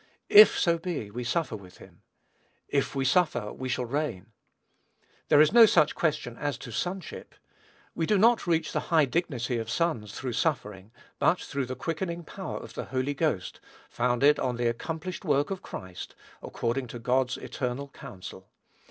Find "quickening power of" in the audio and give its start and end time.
11.75-12.73